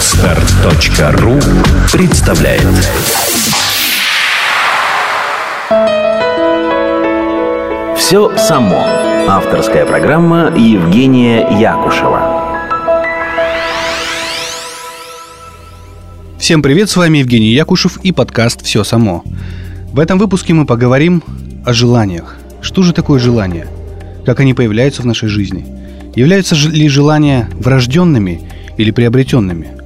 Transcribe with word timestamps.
Отстар.ру 0.00 1.38
представляет 1.92 2.66
Все 7.98 8.34
само. 8.38 8.82
Авторская 9.28 9.84
программа 9.84 10.56
Евгения 10.56 11.46
Якушева. 11.60 12.58
Всем 16.38 16.62
привет, 16.62 16.88
с 16.88 16.96
вами 16.96 17.18
Евгений 17.18 17.50
Якушев 17.50 17.98
и 17.98 18.12
подкаст 18.12 18.64
«Все 18.64 18.84
само». 18.84 19.22
В 19.92 20.00
этом 20.00 20.18
выпуске 20.18 20.54
мы 20.54 20.64
поговорим 20.64 21.22
о 21.66 21.74
желаниях. 21.74 22.38
Что 22.62 22.82
же 22.82 22.94
такое 22.94 23.20
желание? 23.20 23.66
Как 24.24 24.40
они 24.40 24.54
появляются 24.54 25.02
в 25.02 25.04
нашей 25.04 25.28
жизни? 25.28 25.66
Являются 26.16 26.54
ли 26.54 26.88
желания 26.88 27.50
врожденными 27.52 28.40
или 28.78 28.92
приобретенными? 28.92 29.79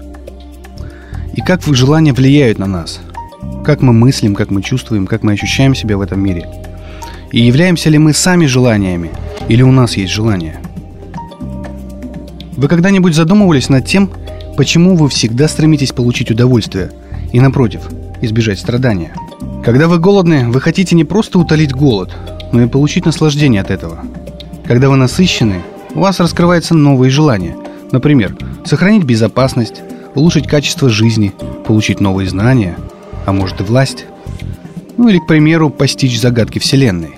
И 1.37 1.41
как 1.41 1.63
желания 1.63 2.13
влияют 2.13 2.59
на 2.59 2.67
нас? 2.67 3.01
Как 3.65 3.83
мы 3.83 3.93
мыслим, 3.93 4.35
как 4.35 4.51
мы 4.51 4.63
чувствуем, 4.63 5.07
как 5.07 5.25
мы 5.25 5.33
ощущаем 5.33 5.75
себя 5.75 5.97
в 5.97 6.01
этом 6.01 6.21
мире? 6.21 6.47
И 7.33 7.41
являемся 7.41 7.91
ли 7.91 7.99
мы 7.99 8.13
сами 8.13 8.47
желаниями, 8.47 9.11
или 9.49 9.63
у 9.63 9.73
нас 9.73 9.97
есть 9.97 10.13
желания? 10.13 10.61
Вы 12.57 12.69
когда-нибудь 12.69 13.17
задумывались 13.17 13.69
над 13.69 13.85
тем, 13.85 14.11
почему 14.57 14.95
вы 14.95 15.09
всегда 15.09 15.49
стремитесь 15.49 15.91
получить 15.91 16.31
удовольствие 16.31 16.93
и, 17.33 17.41
напротив, 17.41 17.81
избежать 18.21 18.61
страдания? 18.61 19.13
Когда 19.65 19.89
вы 19.89 19.99
голодны, 19.99 20.49
вы 20.51 20.61
хотите 20.61 20.95
не 20.95 21.05
просто 21.05 21.41
утолить 21.41 21.73
голод, 21.73 22.15
но 22.53 22.63
и 22.63 22.69
получить 22.69 23.07
наслаждение 23.07 23.61
от 23.61 23.73
этого. 23.73 24.05
Когда 24.67 24.89
вы 24.89 24.97
насыщены, 24.97 25.63
у 25.95 26.01
вас 26.01 26.21
раскрываются 26.21 26.75
новые 26.75 27.11
желания. 27.11 27.57
Например, 27.91 28.37
сохранить 28.65 29.05
безопасность, 29.05 29.83
улучшить 30.15 30.47
качество 30.47 30.89
жизни, 30.89 31.33
получить 31.67 32.01
новые 32.01 32.29
знания, 32.29 32.77
а 33.27 33.33
может 33.33 33.61
и 33.61 33.65
власть. 33.65 34.07
Ну 34.97 35.09
или, 35.09 35.19
к 35.19 35.27
примеру, 35.27 35.71
постичь 35.71 36.21
загадки 36.21 36.59
Вселенной. 36.59 37.17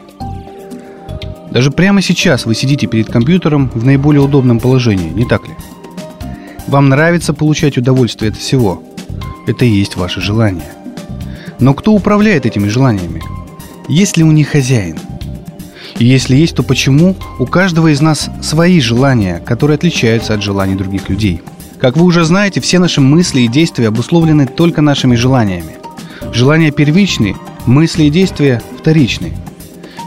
Даже 1.50 1.70
прямо 1.70 2.03
сейчас 2.03 2.44
вы 2.47 2.55
сидите 2.55 2.86
перед 2.86 3.11
компьютером 3.11 3.70
в 3.75 3.84
наиболее 3.84 4.22
удобном 4.22 4.61
положении, 4.61 5.11
не 5.11 5.25
так 5.25 5.47
ли? 5.47 5.55
Вам 6.66 6.88
нравится 6.88 7.33
получать 7.33 7.78
удовольствие 7.78 8.30
от 8.30 8.36
всего. 8.36 8.83
Это 9.47 9.64
и 9.64 9.69
есть 9.69 9.97
ваше 9.97 10.20
желание. 10.20 10.72
Но 11.60 11.72
кто 11.75 11.92
управляет 11.92 12.44
этими 12.44 12.69
желаниями? 12.69 13.22
Есть 13.88 14.16
ли 14.16 14.25
у 14.25 14.33
них 14.33 14.48
хозяин? 14.48 14.98
И 15.98 16.05
если 16.05 16.36
есть, 16.36 16.56
то 16.56 16.62
почему 16.62 17.16
у 17.38 17.47
каждого 17.47 17.88
из 17.88 18.00
нас 18.00 18.28
свои 18.42 18.81
желания, 18.81 19.41
которые 19.47 19.77
отличаются 19.77 20.34
от 20.34 20.42
желаний 20.42 20.75
других 20.75 21.08
людей? 21.08 21.41
Как 21.87 21.97
вы 21.97 22.05
уже 22.05 22.25
знаете, 22.25 22.61
все 22.61 22.81
наши 22.81 23.01
мысли 23.01 23.42
и 23.42 23.47
действия 23.47 23.87
обусловлены 23.87 24.48
только 24.48 24.83
нашими 24.83 25.15
желаниями. 25.15 25.77
Желания 26.33 26.73
первичны, 26.73 27.37
мысли 27.65 28.03
и 28.03 28.11
действия 28.11 28.61
вторичны. 28.77 29.34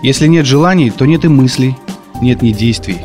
Если 0.03 0.27
нет 0.27 0.45
желаний, 0.45 0.89
то 0.89 1.05
нет 1.05 1.23
и 1.23 1.29
мыслей, 1.29 1.77
нет 2.21 2.41
ни 2.41 2.51
действий. 2.51 2.97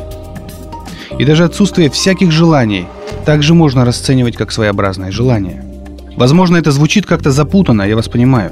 И 1.17 1.23
даже 1.23 1.45
отсутствие 1.45 1.89
всяких 1.89 2.33
желаний 2.33 2.85
также 3.23 3.53
можно 3.53 3.85
расценивать 3.85 4.35
как 4.35 4.51
своеобразное 4.51 5.09
желание. 5.09 5.63
Возможно, 6.17 6.57
это 6.57 6.73
звучит 6.73 7.05
как-то 7.05 7.31
запутанно, 7.31 7.83
я 7.83 7.95
вас 7.95 8.09
понимаю. 8.09 8.51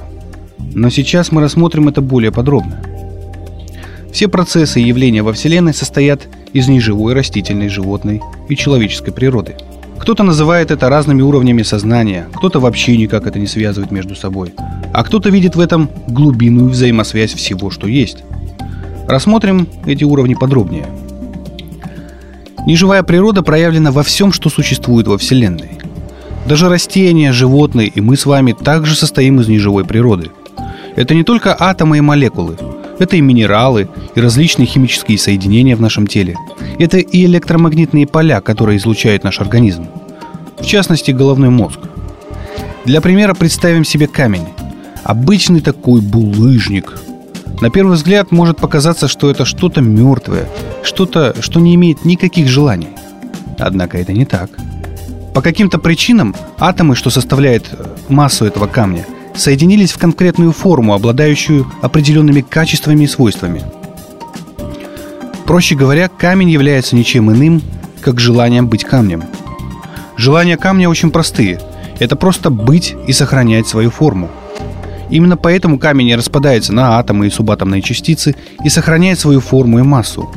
Но 0.74 0.90
сейчас 0.90 1.34
мы 1.34 1.42
рассмотрим 1.42 1.90
это 1.90 2.00
более 2.00 2.32
подробно– 2.32 2.82
все 4.14 4.28
процессы 4.28 4.80
и 4.80 4.86
явления 4.86 5.24
во 5.24 5.34
Вселенной 5.34 5.74
состоят 5.74 6.28
из 6.54 6.68
неживой, 6.68 7.16
растительной, 7.16 7.68
животной 7.68 8.22
и 8.48 8.56
человеческой 8.56 9.12
природы. 9.12 9.56
Кто-то 10.04 10.24
называет 10.24 10.70
это 10.70 10.90
разными 10.90 11.22
уровнями 11.22 11.64
сознания, 11.64 12.28
кто-то 12.36 12.60
вообще 12.60 12.98
никак 12.98 13.26
это 13.26 13.40
не 13.40 13.48
связывает 13.48 13.90
между 13.90 14.16
собой, 14.16 14.54
а 14.94 15.02
кто-то 15.02 15.30
видит 15.30 15.56
в 15.56 15.62
этом 15.62 15.90
глубинную 16.08 16.68
взаимосвязь 16.68 17.34
всего, 17.34 17.70
что 17.72 17.88
есть. 17.88 18.18
Рассмотрим 19.08 19.66
эти 19.86 20.04
уровни 20.04 20.34
подробнее. 20.34 20.88
Неживая 22.66 23.02
природа 23.04 23.44
проявлена 23.44 23.94
во 23.94 24.04
всем, 24.04 24.34
что 24.34 24.50
существует 24.50 25.08
во 25.08 25.18
Вселенной. 25.18 25.80
Даже 26.50 26.68
растения, 26.68 27.32
животные 27.32 27.88
и 27.88 28.02
мы 28.02 28.18
с 28.18 28.26
вами 28.26 28.52
также 28.52 28.98
состоим 28.98 29.40
из 29.40 29.48
неживой 29.48 29.86
природы. 29.86 30.32
Это 30.98 31.16
не 31.16 31.24
только 31.24 31.56
атомы 31.58 32.00
и 32.00 32.02
молекулы– 32.02 32.58
это 33.00 33.16
и 33.16 33.22
минералы, 33.22 33.90
и 34.16 34.22
различные 34.22 34.66
химические 34.66 35.18
соединения 35.18 35.76
в 35.76 35.82
нашем 35.82 36.08
теле. 36.08 36.36
Это 36.80 36.98
и 36.98 37.26
электромагнитные 37.26 38.08
поля, 38.08 38.42
которые 38.42 38.78
излучает 38.78 39.24
наш 39.24 39.40
организм. 39.40 39.88
В 40.60 40.66
частности, 40.66 41.12
головной 41.12 41.50
мозг. 41.50 41.80
Для 42.86 43.02
примера 43.02 43.34
представим 43.34 43.86
себе 43.86 44.08
камень. 44.08 44.46
Обычный 45.04 45.62
такой 45.62 46.02
булыжник. 46.02 47.00
На 47.62 47.70
первый 47.70 47.96
взгляд 47.96 48.32
может 48.32 48.58
показаться, 48.58 49.08
что 49.08 49.32
это 49.32 49.46
что-то 49.46 49.82
мертвое, 49.82 50.50
что-то, 50.84 51.36
что 51.42 51.60
не 51.60 51.76
имеет 51.76 52.06
никаких 52.06 52.48
желаний. 52.48 52.90
Однако 53.58 53.98
это 53.98 54.12
не 54.12 54.26
так. 54.26 54.50
По 55.34 55.42
каким-то 55.42 55.80
причинам 55.80 56.36
атомы, 56.60 56.96
что 56.96 57.10
составляют 57.10 57.70
массу 58.10 58.46
этого 58.46 58.68
камня, 58.68 59.06
соединились 59.36 59.92
в 59.92 59.98
конкретную 59.98 60.52
форму, 60.52 60.94
обладающую 60.94 61.66
определенными 61.82 62.42
качествами 62.42 63.04
и 63.04 63.08
свойствами. 63.08 63.64
Проще 65.46 65.76
говоря, 65.76 66.08
камень 66.08 66.50
является 66.50 66.96
ничем 66.96 67.32
иным, 67.32 67.62
как 68.02 68.20
желанием 68.20 68.68
быть 68.68 68.84
камнем. 68.84 69.24
Желания 70.16 70.58
камня 70.58 70.90
очень 70.90 71.12
простые. 71.12 71.60
Это 72.00 72.16
просто 72.16 72.50
быть 72.50 72.96
и 73.08 73.14
сохранять 73.14 73.68
свою 73.68 73.90
форму. 73.90 74.30
Именно 75.10 75.38
поэтому 75.38 75.78
камень 75.78 76.08
не 76.08 76.16
распадается 76.16 76.74
на 76.74 76.98
атомы 76.98 77.28
и 77.28 77.30
субатомные 77.30 77.82
частицы 77.82 78.36
и 78.64 78.70
сохраняет 78.70 79.20
свою 79.20 79.42
форму 79.42 79.80
и 79.80 79.84
массу. 79.84 80.32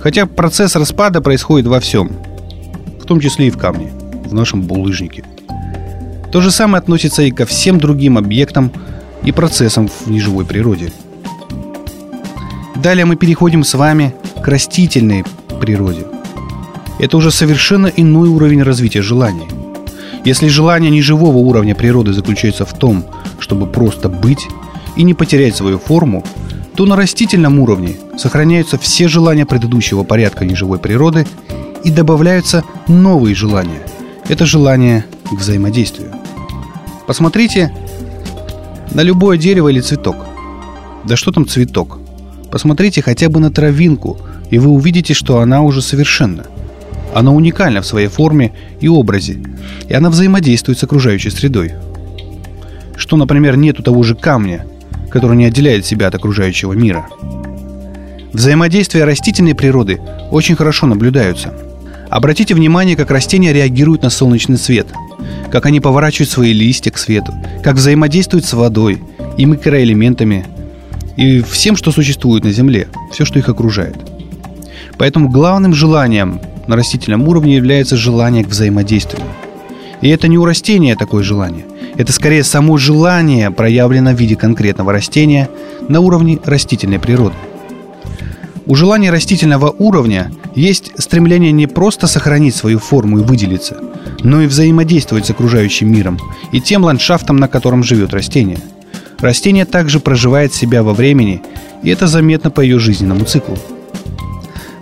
Хотя 0.00 0.26
процесс 0.26 0.76
распада 0.76 1.20
происходит 1.20 1.66
во 1.66 1.80
всем, 1.80 2.10
в 3.00 3.06
том 3.06 3.20
числе 3.20 3.46
и 3.46 3.50
в 3.50 3.56
камне, 3.56 3.92
в 4.26 4.34
нашем 4.34 4.62
булыжнике– 4.62 5.24
то 6.34 6.40
же 6.40 6.50
самое 6.50 6.80
относится 6.80 7.22
и 7.22 7.30
ко 7.30 7.46
всем 7.46 7.78
другим 7.78 8.18
объектам 8.18 8.72
и 9.22 9.30
процессам 9.30 9.86
в 9.86 10.10
неживой 10.10 10.44
природе. 10.44 10.92
Далее 12.74 13.04
мы 13.04 13.14
переходим 13.14 13.62
с 13.62 13.74
вами 13.74 14.12
к 14.42 14.48
растительной 14.48 15.24
природе. 15.60 16.04
Это 16.98 17.18
уже 17.18 17.30
совершенно 17.30 17.86
иной 17.86 18.28
уровень 18.30 18.64
развития 18.64 19.00
желаний. 19.00 19.46
Если 20.24 20.48
желание 20.48 20.90
неживого 20.90 21.36
уровня 21.36 21.76
природы 21.76 22.12
заключается 22.12 22.64
в 22.64 22.76
том, 22.76 23.04
чтобы 23.38 23.68
просто 23.68 24.08
быть 24.08 24.48
и 24.96 25.04
не 25.04 25.14
потерять 25.14 25.54
свою 25.54 25.78
форму, 25.78 26.24
то 26.74 26.84
на 26.84 26.96
растительном 26.96 27.60
уровне 27.60 27.94
сохраняются 28.18 28.76
все 28.76 29.06
желания 29.06 29.46
предыдущего 29.46 30.02
порядка 30.02 30.44
неживой 30.44 30.80
природы 30.80 31.28
и 31.84 31.92
добавляются 31.92 32.64
новые 32.88 33.36
желания. 33.36 33.86
Это 34.28 34.46
желание 34.46 35.04
к 35.30 35.34
взаимодействию. 35.34 36.23
Посмотрите 37.06 37.70
на 38.92 39.02
любое 39.02 39.36
дерево 39.36 39.68
или 39.68 39.80
цветок. 39.80 40.16
Да 41.04 41.16
что 41.16 41.32
там 41.32 41.46
цветок? 41.46 41.98
Посмотрите 42.50 43.02
хотя 43.02 43.28
бы 43.28 43.40
на 43.40 43.50
травинку, 43.50 44.18
и 44.50 44.58
вы 44.58 44.70
увидите, 44.70 45.12
что 45.12 45.40
она 45.40 45.62
уже 45.62 45.82
совершенна. 45.82 46.46
Она 47.14 47.32
уникальна 47.32 47.82
в 47.82 47.86
своей 47.86 48.08
форме 48.08 48.52
и 48.80 48.88
образе, 48.88 49.38
и 49.88 49.92
она 49.92 50.10
взаимодействует 50.10 50.78
с 50.78 50.84
окружающей 50.84 51.30
средой. 51.30 51.72
Что, 52.96 53.16
например, 53.16 53.56
нет 53.56 53.78
у 53.80 53.82
того 53.82 54.02
же 54.02 54.14
камня, 54.14 54.66
который 55.10 55.36
не 55.36 55.44
отделяет 55.44 55.84
себя 55.84 56.08
от 56.08 56.14
окружающего 56.14 56.72
мира. 56.72 57.06
Взаимодействия 58.32 59.04
растительной 59.04 59.54
природы 59.54 60.00
очень 60.30 60.56
хорошо 60.56 60.86
наблюдаются. 60.86 61.54
Обратите 62.14 62.54
внимание, 62.54 62.96
как 62.96 63.10
растения 63.10 63.52
реагируют 63.52 64.02
на 64.02 64.08
солнечный 64.08 64.56
свет– 64.56 64.86
как 65.54 65.66
они 65.66 65.78
поворачивают 65.78 66.30
свои 66.30 66.52
листья 66.52 66.90
к 66.90 66.98
свету, 66.98 67.32
как 67.62 67.76
взаимодействуют 67.76 68.44
с 68.44 68.54
водой 68.54 69.00
и 69.36 69.44
микроэлементами, 69.44 70.44
и 71.16 71.42
всем, 71.42 71.76
что 71.76 71.92
существует 71.92 72.42
на 72.42 72.50
Земле, 72.50 72.88
все, 73.12 73.24
что 73.24 73.38
их 73.38 73.48
окружает. 73.48 73.94
Поэтому 74.98 75.28
главным 75.28 75.72
желанием 75.72 76.40
на 76.66 76.74
растительном 76.74 77.28
уровне 77.28 77.54
является 77.54 77.96
желание 77.96 78.42
к 78.42 78.48
взаимодействию. 78.48 79.22
И 80.00 80.08
это 80.08 80.26
не 80.26 80.38
у 80.38 80.44
растения 80.44 80.96
такое 80.96 81.22
желание. 81.22 81.64
Это 81.96 82.12
скорее 82.12 82.42
само 82.42 82.76
желание 82.76 83.52
проявлено 83.52 84.10
в 84.10 84.18
виде 84.18 84.34
конкретного 84.34 84.90
растения 84.90 85.48
на 85.88 86.00
уровне 86.00 86.40
растительной 86.44 86.98
природы. 86.98 87.36
У 88.66 88.74
желания 88.76 89.10
растительного 89.10 89.74
уровня 89.78 90.32
есть 90.54 90.92
стремление 90.96 91.52
не 91.52 91.66
просто 91.66 92.06
сохранить 92.06 92.56
свою 92.56 92.78
форму 92.78 93.18
и 93.18 93.22
выделиться, 93.22 93.78
но 94.22 94.40
и 94.40 94.46
взаимодействовать 94.46 95.26
с 95.26 95.30
окружающим 95.30 95.92
миром 95.92 96.18
и 96.50 96.62
тем 96.62 96.82
ландшафтом, 96.84 97.36
на 97.36 97.46
котором 97.46 97.82
живет 97.82 98.14
растение. 98.14 98.58
Растение 99.18 99.66
также 99.66 100.00
проживает 100.00 100.54
себя 100.54 100.82
во 100.82 100.94
времени, 100.94 101.42
и 101.82 101.90
это 101.90 102.06
заметно 102.06 102.50
по 102.50 102.62
ее 102.62 102.78
жизненному 102.78 103.26
циклу. 103.26 103.58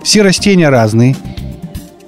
Все 0.01 0.21
растения 0.21 0.69
разные, 0.69 1.17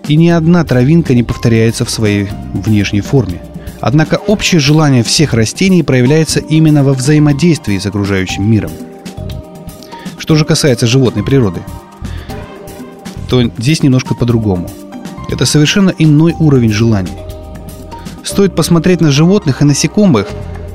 и 0.07 0.15
ни 0.15 0.29
одна 0.29 0.63
травинка 0.63 1.13
не 1.13 1.23
повторяется 1.23 1.83
в 1.83 1.89
своей 1.89 2.29
внешней 2.53 3.01
форме. 3.01 3.41
Однако 3.81 4.15
общее 4.15 4.59
желание 4.59 5.03
всех 5.03 5.33
растений 5.33 5.83
проявляется 5.83 6.39
именно 6.39 6.85
во 6.85 6.93
взаимодействии 6.93 7.77
с 7.77 7.85
окружающим 7.85 8.49
миром. 8.49 8.71
Что 10.17 10.35
же 10.35 10.45
касается 10.45 10.87
животной 10.87 11.23
природы, 11.23 11.61
то 13.29 13.41
здесь 13.57 13.83
немножко 13.83 14.15
по-другому. 14.15 14.69
Это 15.29 15.45
совершенно 15.45 15.93
иной 15.97 16.33
уровень 16.39 16.71
желаний. 16.71 17.17
Стоит 18.23 18.55
посмотреть 18.55 19.01
на 19.01 19.11
животных 19.11 19.61
и 19.61 19.65
насекомых, 19.65 20.27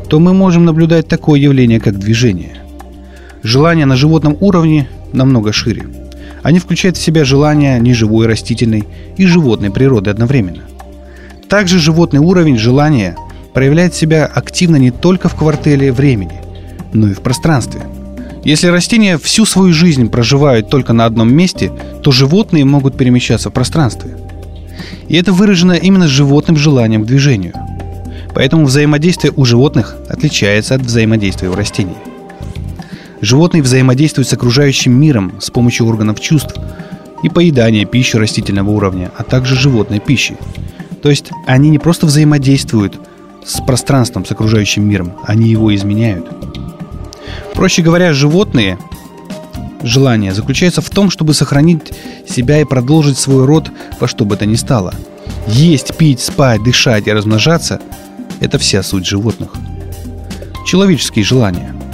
то 0.09 0.19
мы 0.19 0.35
можем 0.35 0.65
наблюдать 0.65 1.09
такое 1.09 1.41
явление, 1.41 1.81
как 1.81 1.99
движение. 1.99 2.57
Желание 3.43 3.87
на 3.87 3.97
животном 3.97 4.37
уровне 4.41 4.89
намного 5.13 5.53
шире– 5.53 5.87
они 6.43 6.59
включают 6.59 6.97
в 6.97 7.03
себя 7.03 7.25
желания 7.25 7.79
неживой, 7.79 8.27
растительной 8.27 8.85
и 9.17 9.27
животной 9.27 9.71
природы 9.71 10.11
одновременно. 10.11 10.63
Также 11.49 11.79
животный 11.79 12.21
уровень 12.21 12.57
желания 12.57 13.17
проявляет 13.53 13.95
себя 13.95 14.27
активно 14.27 14.77
не 14.77 14.91
только 14.91 15.29
в 15.29 15.35
квартале 15.35 15.93
времени, 15.93 16.41
но 16.93 17.09
и 17.09 17.15
в 17.15 17.21
пространстве. 17.21 17.83
Если 18.45 18.69
растения 18.69 19.19
всю 19.19 19.45
свою 19.45 19.73
жизнь 19.73 20.09
проживают 20.09 20.71
только 20.71 20.93
на 20.93 21.05
одном 21.05 21.33
месте, 21.33 21.71
то 22.03 22.11
животные 22.11 22.65
могут 22.65 22.97
перемещаться 22.97 23.51
в 23.51 23.53
пространстве. 23.53 24.17
И 25.09 25.17
это 25.17 25.33
выражено 25.33 25.73
именно 25.73 26.09
животным 26.09 26.57
желанием 26.57 27.03
к 27.03 27.07
движению. 27.07 27.53
Поэтому 28.35 28.65
взаимодействие 28.65 29.33
у 29.37 29.45
животных 29.45 29.97
отличается 30.09 30.75
от 30.75 30.83
взаимодействия 30.83 31.51
у 31.51 31.55
растений. 31.55 31.97
Животные 33.21 33.63
взаимодействуют 33.63 34.29
с 34.29 34.33
окружающим 34.33 34.93
миром 34.93 35.35
с 35.41 35.51
помощью 35.51 35.87
органов 35.87 36.21
чувств 36.21 36.55
и 37.23 37.29
поедания 37.29 37.85
пищи 37.85 38.17
растительного 38.17 38.71
уровня, 38.71 39.11
а 39.19 39.25
также 39.25 39.57
животной 39.57 40.01
пищи. 40.01 40.37
То 41.03 41.11
есть 41.11 41.31
они 41.47 41.69
не 41.69 41.79
просто 41.79 42.07
взаимодействуют 42.07 42.99
с 43.45 43.61
пространством, 43.61 44.25
с 44.25 44.33
окружающим 44.33 44.89
миром, 44.89 45.13
они 45.25 45.51
его 45.51 45.75
изменяют. 45.75 46.27
Проще 47.55 47.83
говоря, 47.83 48.13
животные 48.13 48.79
желание 49.83 50.35
заключается 50.35 50.81
в 50.81 50.91
том, 50.91 51.11
чтобы 51.11 51.35
сохранить 51.35 51.93
себя 52.29 52.61
и 52.61 52.65
продолжить 52.65 53.19
свой 53.19 53.45
род 53.45 53.71
во 53.99 54.09
что 54.09 54.25
бы 54.25 54.37
то 54.37 54.47
ни 54.47 54.57
стало. 54.57 54.95
Есть, 55.47 55.97
пить, 55.97 56.21
спать, 56.21 56.63
дышать 56.63 57.07
и 57.07 57.13
размножаться– 57.13 57.81
это 58.41 58.59
вся 58.59 58.83
суть 58.83 59.07
животных. 59.07 59.51
Человеческие 60.67 61.25
желания– 61.25 61.75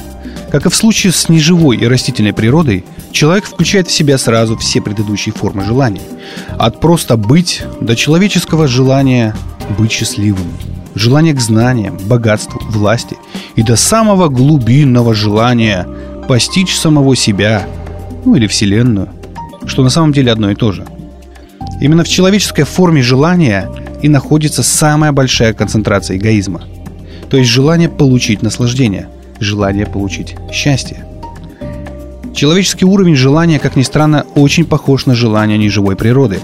как 0.50 0.66
и 0.66 0.68
в 0.70 0.74
случае 0.74 1.12
с 1.12 1.28
неживой 1.28 1.76
и 1.76 1.86
растительной 1.86 2.32
природой, 2.32 2.84
человек 3.12 3.44
включает 3.44 3.88
в 3.88 3.92
себя 3.92 4.16
сразу 4.16 4.56
все 4.56 4.80
предыдущие 4.80 5.34
формы 5.34 5.64
желаний. 5.64 6.02
От 6.56 6.80
просто 6.80 7.16
быть 7.16 7.62
до 7.80 7.96
человеческого 7.96 8.68
желания 8.68 9.34
быть 9.76 9.92
счастливым, 9.92 10.46
желания 10.96 11.32
к 11.32 11.40
знаниям, 11.40 11.96
богатству, 12.08 12.60
власти 12.68 13.16
и 13.54 13.62
до 13.62 13.76
самого 13.76 14.28
глубинного 14.28 15.14
желания 15.14 15.86
постичь 16.26 16.74
самого 16.74 17.14
себя, 17.14 17.66
ну 18.24 18.34
или 18.34 18.48
Вселенную, 18.48 19.08
что 19.66 19.84
на 19.84 19.90
самом 19.90 20.12
деле 20.12 20.32
одно 20.32 20.50
и 20.50 20.56
то 20.56 20.72
же. 20.72 20.84
Именно 21.80 22.02
в 22.02 22.08
человеческой 22.08 22.64
форме 22.64 23.02
желания 23.02 23.70
и 24.02 24.08
находится 24.08 24.64
самая 24.64 25.12
большая 25.12 25.52
концентрация 25.52 26.16
эгоизма, 26.16 26.62
то 27.30 27.36
есть 27.36 27.50
желание 27.50 27.88
получить 27.88 28.42
наслаждение– 28.42 29.08
желание 29.40 29.86
получить 29.86 30.36
счастье. 30.52 31.04
Человеческий 32.34 32.84
уровень 32.84 33.16
желания, 33.16 33.58
как 33.58 33.76
ни 33.76 33.82
странно, 33.82 34.26
очень 34.34 34.64
похож 34.64 35.06
на 35.06 35.14
желание 35.14 35.56
неживой 35.56 35.96
природы. 35.96 36.40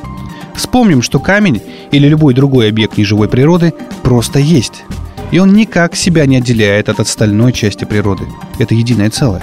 Вспомним, 0.55 1.03
что 1.03 1.19
камень 1.19 1.63
или 1.91 2.09
любой 2.09 2.35
другой 2.35 2.69
объект 2.69 2.97
неживой 2.97 3.29
природы 3.29 3.75
просто 4.03 4.39
есть. 4.39 4.85
И 5.31 5.39
он 5.39 5.55
никак 5.55 5.97
себя 5.97 6.27
не 6.27 6.37
отделяет 6.37 6.89
от 6.89 7.01
остальной 7.01 7.53
части 7.53 7.85
природы. 7.85 8.25
Это 8.59 8.75
единое 8.75 9.11
целое. 9.11 9.43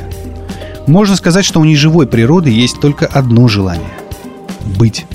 Можно 0.88 1.16
сказать, 1.16 1.46
что 1.46 1.60
у 1.60 1.66
неживой 1.66 2.08
природы 2.08 2.50
есть 2.50 2.80
только 2.80 3.06
одно 3.06 3.48
желание– 3.48 3.94
быть. 4.78 5.06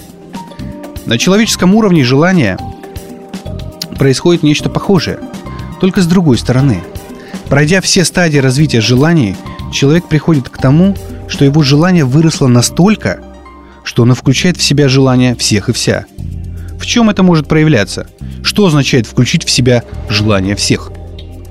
На 1.07 1.19
человеческом 1.19 1.75
уровне 1.75 2.05
желания 2.05 2.59
происходит 3.99 4.43
нечто 4.43 4.69
похожее, 4.69 5.21
только 5.81 6.01
с 6.01 6.07
другой 6.07 6.39
стороны– 6.39 6.83
Пройдя 7.49 7.81
все 7.81 8.05
стадии 8.05 8.39
развития 8.39 8.81
желаний, 8.81 9.37
человек 9.73 10.09
приходит 10.09 10.49
к 10.49 10.59
тому, 10.59 10.97
что 11.29 11.45
его 11.45 11.63
желание 11.63 12.05
выросло 12.05 12.47
настолько, 12.47 13.21
что 13.85 14.03
оно 14.03 14.15
включает 14.15 14.57
в 14.57 14.63
себя 14.63 14.89
желание 14.89 15.37
всех 15.37 15.69
и 15.69 15.73
вся. 15.73 16.07
В 16.79 16.87
чем 16.87 17.11
это 17.11 17.23
может 17.23 17.47
проявляться? 17.47 18.09
Что 18.43 18.67
означает 18.67 19.07
включить 19.07 19.45
в 19.45 19.51
себя 19.51 19.85
желание 20.09 20.57
всех? 20.57 20.91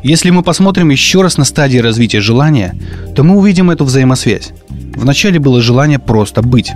Если 0.03 0.29
мы 0.31 0.43
посмотрим 0.43 0.89
еще 0.89 1.21
раз 1.21 1.37
на 1.37 1.45
стадии 1.45 1.77
развития 1.77 2.19
желания, 2.19 2.75
то 3.15 3.23
мы 3.23 3.37
увидим 3.37 3.71
эту 3.71 3.85
взаимосвязь. 3.85 4.51
Вначале 4.95 5.39
было 5.39 5.61
желание 5.61 5.99
просто 5.99 6.41
быть. 6.41 6.73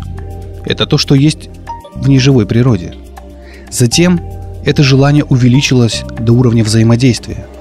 Это 0.63 0.85
то, 0.85 0.97
что 0.97 1.13
есть 1.13 1.49
в 1.95 2.07
неживой 2.07 2.45
природе. 2.45 2.95
Затем 3.69 4.21
это 4.65 4.81
желание 4.81 5.25
увеличилось 5.25 6.03
до 6.19 6.31
уровня 6.31 6.63
взаимодействия– 6.63 7.45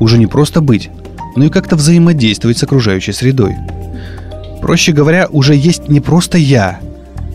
уже 0.00 0.18
не 0.18 0.26
просто 0.26 0.60
быть, 0.60 0.90
но 1.36 1.44
и 1.44 1.50
как-то 1.50 1.76
взаимодействовать 1.76 2.58
с 2.58 2.62
окружающей 2.62 3.12
средой. 3.12 3.56
Проще 4.60 4.92
говоря, 4.92 5.28
уже 5.30 5.54
есть 5.54 5.88
не 5.88 6.00
просто 6.00 6.38
я, 6.38 6.80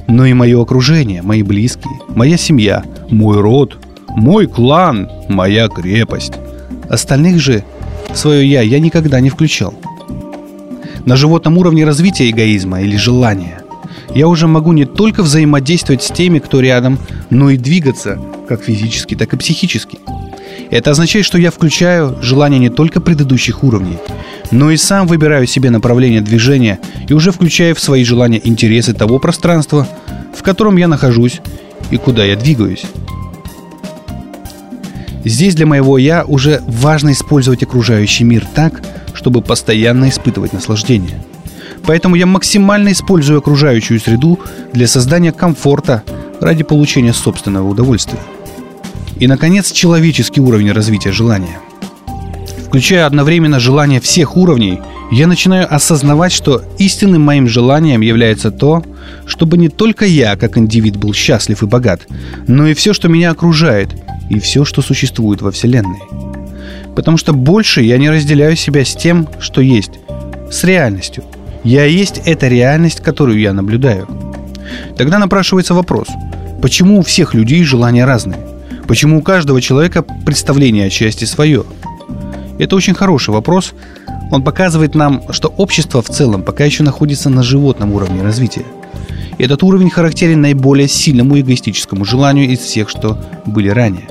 но 0.08 0.26
и 0.26 0.34
мое 0.34 0.62
окружение, 0.62 1.22
мои 1.22 1.44
близкие, 1.44 1.94
моя 2.10 2.38
семья, 2.38 2.84
мой 3.10 3.40
род, 3.40 3.78
мой 4.10 4.48
клан, 4.48 5.10
моя 5.30 5.68
крепость. 5.68 6.34
Остальных 6.90 7.40
же 7.40 7.64
свое 8.14 8.50
«я» 8.50 8.62
я 8.62 8.80
никогда 8.80 9.20
не 9.20 9.30
включал. 9.30 9.74
На 11.06 11.16
животном 11.16 11.58
уровне 11.58 11.86
развития 11.86 12.30
эгоизма 12.30 12.82
или 12.82 12.96
желания 12.96 13.62
я 14.14 14.28
уже 14.28 14.48
могу 14.48 14.74
не 14.74 14.86
только 14.86 15.24
взаимодействовать 15.24 16.04
с 16.04 16.12
теми, 16.12 16.40
кто 16.40 16.60
рядом, 16.60 17.00
но 17.30 17.50
и 17.50 17.58
двигаться 17.58 18.20
как 18.48 18.64
физически, 18.64 19.16
так 19.16 19.34
и 19.34 19.38
психически– 19.38 20.00
это 20.74 20.90
означает, 20.90 21.24
что 21.24 21.38
я 21.38 21.52
включаю 21.52 22.18
желания 22.24 22.58
не 22.58 22.70
только 22.70 23.00
предыдущих 23.00 23.64
уровней, 23.64 24.00
но 24.54 24.70
и 24.70 24.78
сам 24.78 25.08
выбираю 25.08 25.48
себе 25.48 25.72
направление 25.72 26.22
движения 26.22 26.80
и 27.10 27.14
уже 27.14 27.32
включаю 27.32 27.76
в 27.76 27.80
свои 27.80 28.04
желания 28.04 28.40
интересы 28.44 28.94
того 28.94 29.18
пространства, 29.18 29.88
в 30.36 30.44
котором 30.44 30.78
я 30.78 30.88
нахожусь 30.88 31.42
и 31.90 31.98
куда 31.98 32.24
я 32.24 32.36
двигаюсь. 32.36 32.86
Здесь 35.26 35.56
для 35.56 35.66
моего 35.66 35.98
«я» 35.98 36.24
уже 36.26 36.62
важно 36.68 37.14
использовать 37.14 37.64
окружающий 37.64 38.26
мир 38.26 38.46
так, 38.54 38.84
чтобы 39.14 39.42
постоянно 39.42 40.10
испытывать 40.10 40.54
наслаждение. 40.54 41.24
Поэтому 41.86 42.16
я 42.16 42.26
максимально 42.26 42.92
использую 42.92 43.40
окружающую 43.40 44.00
среду 44.00 44.40
для 44.72 44.88
создания 44.88 45.32
комфорта 45.32 46.04
ради 46.40 46.64
получения 46.64 47.14
собственного 47.14 47.68
удовольствия. 47.68 48.20
И, 49.18 49.28
наконец, 49.28 49.72
человеческий 49.72 50.42
уровень 50.42 50.72
развития 50.72 51.12
желания. 51.12 51.60
Включая 52.74 53.06
одновременно 53.06 53.60
желание 53.60 54.02
всех 54.02 54.36
уровней, 54.36 54.82
я 55.12 55.28
начинаю 55.28 55.72
осознавать, 55.72 56.32
что 56.32 56.64
истинным 56.80 57.22
моим 57.22 57.48
желанием 57.48 58.02
является 58.02 58.50
то, 58.50 58.84
чтобы 59.28 59.60
не 59.60 59.70
только 59.70 60.06
я, 60.06 60.36
как 60.38 60.58
индивид, 60.58 60.98
был 60.98 61.14
счастлив 61.14 61.62
и 61.62 61.68
богат, 61.68 62.08
но 62.48 62.66
и 62.66 62.74
все, 62.74 62.94
что 62.94 63.10
меня 63.10 63.30
окружает, 63.30 63.90
и 64.32 64.40
все, 64.40 64.66
что 64.66 64.82
существует 64.82 65.44
во 65.44 65.52
Вселенной. 65.52 66.00
Потому 66.96 67.18
что 67.18 67.32
больше 67.32 67.84
я 67.84 68.00
не 68.00 68.10
разделяю 68.10 68.56
себя 68.56 68.84
с 68.84 68.96
тем, 68.96 69.30
что 69.40 69.62
есть, 69.62 70.00
с 70.50 70.64
реальностью. 70.64 71.26
Я 71.64 71.86
есть 71.86 72.24
эта 72.26 72.48
реальность, 72.48 73.02
которую 73.02 73.40
я 73.40 73.54
наблюдаю. 73.54 74.08
Тогда 74.98 75.20
напрашивается 75.20 75.76
вопрос, 75.76 76.08
почему 76.60 77.02
у 77.02 77.04
всех 77.04 77.36
людей 77.36 77.64
желания 77.64 78.06
разные? 78.06 78.40
Почему 78.88 79.20
у 79.20 79.22
каждого 79.22 79.62
человека 79.62 80.04
представление 80.26 80.88
о 80.88 80.90
счастье 80.90 81.28
свое? 81.28 81.66
Это 82.60 82.76
очень 82.76 82.94
хороший 82.94 83.32
вопрос. 83.32 83.74
Он 84.32 84.44
показывает 84.44 84.96
нам, 84.96 85.22
что 85.32 85.50
общество 85.58 86.02
в 86.02 86.10
целом 86.10 86.44
пока 86.44 86.66
еще 86.66 86.84
находится 86.84 87.30
на 87.30 87.44
животном 87.44 87.94
уровне 87.94 88.22
развития. 88.22 88.66
И 89.38 89.44
этот 89.44 89.64
уровень 89.64 89.90
характерен 89.90 90.42
наиболее 90.42 90.88
сильному 90.88 91.40
эгоистическому 91.40 92.06
желанию 92.06 92.50
из 92.50 92.60
всех, 92.60 92.90
что 92.90 93.18
были 93.46 93.70
ранее. 93.70 94.08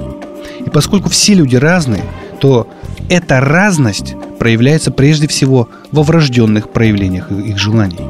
И 0.65 0.71
поскольку 0.71 1.09
все 1.09 1.35
люди 1.35 1.57
разные, 1.57 2.05
то 2.41 2.69
эта 3.09 3.41
разность 3.41 4.15
проявляется 4.39 4.91
прежде 4.91 5.29
всего 5.29 5.69
во 5.93 6.03
врожденных 6.03 6.71
проявлениях 6.71 7.31
их 7.31 7.59
желаний. 7.59 8.01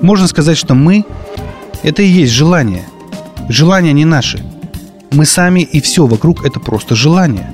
Можно 0.00 0.28
сказать, 0.28 0.56
что 0.56 0.74
мы– 0.74 1.04
это 1.82 2.02
и 2.02 2.06
есть 2.06 2.32
желание. 2.32 2.84
Желания 3.48 3.92
не 3.92 4.04
наши– 4.04 4.40
мы 5.12 5.26
сами 5.26 5.60
и 5.60 5.80
все 5.80 6.06
вокруг 6.06 6.44
это 6.44 6.58
просто 6.58 6.94
желание. 6.94 7.52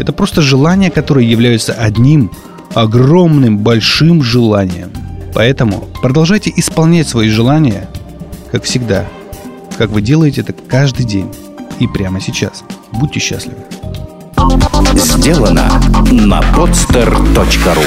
Это 0.00 0.14
просто 0.14 0.40
желания, 0.40 0.90
которые 0.90 1.30
являются 1.30 1.74
одним 1.74 2.30
огромным 2.74 3.58
большим 3.58 4.22
желанием. 4.22 4.90
Поэтому 5.34 5.88
продолжайте 6.00 6.50
исполнять 6.56 7.06
свои 7.06 7.28
желания, 7.28 7.86
как 8.50 8.64
всегда, 8.64 9.04
как 9.76 9.90
вы 9.90 10.00
делаете 10.00 10.40
это 10.40 10.54
каждый 10.54 11.04
день 11.04 11.30
и 11.78 11.86
прямо 11.86 12.18
сейчас. 12.18 12.64
Будьте 12.92 13.20
счастливы. 13.20 13.58
Сделано 14.94 15.70
на 16.10 16.40
podster.ru 16.40 17.84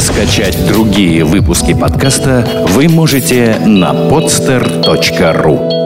Скачать 0.00 0.66
другие 0.66 1.22
выпуски 1.24 1.74
подкаста 1.74 2.66
вы 2.70 2.88
можете 2.88 3.60
на 3.66 3.92
podster.ru 3.92 5.77